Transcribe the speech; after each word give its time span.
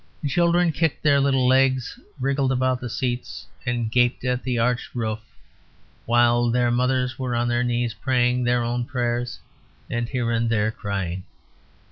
The 0.23 0.29
children 0.29 0.71
kicked 0.71 1.03
their 1.03 1.19
little 1.21 1.47
legs, 1.47 1.99
wriggled 2.19 2.51
about 2.51 2.81
the 2.81 2.89
seats, 2.89 3.45
and 3.67 3.91
gaped 3.91 4.23
at 4.25 4.41
the 4.41 4.57
arched 4.57 4.95
roof 4.95 5.19
while 6.07 6.49
their 6.49 6.71
mothers 6.71 7.19
were 7.19 7.35
on 7.35 7.47
their 7.47 7.63
knees 7.63 7.93
praying 7.93 8.43
their 8.43 8.63
own 8.63 8.83
prayers, 8.85 9.39
and 9.91 10.09
here 10.09 10.31
and 10.31 10.49
there 10.49 10.71
crying. 10.71 11.21